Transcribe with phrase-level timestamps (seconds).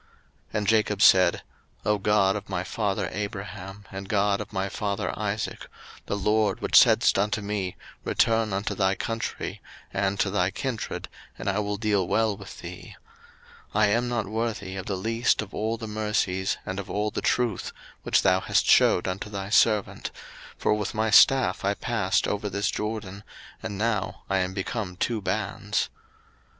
[0.01, 0.09] 01:032:009
[0.57, 1.41] And Jacob said,
[1.85, 5.67] O God of my father Abraham, and God of my father Isaac,
[6.07, 9.61] the LORD which saidst unto me, Return unto thy country,
[9.93, 12.95] and to thy kindred, and I will deal well with thee:
[13.75, 17.11] 01:032:010 I am not worthy of the least of all the mercies, and of all
[17.11, 17.71] the truth,
[18.01, 20.09] which thou hast shewed unto thy servant;
[20.57, 23.23] for with my staff I passed over this Jordan;
[23.61, 25.89] and now I am become two bands.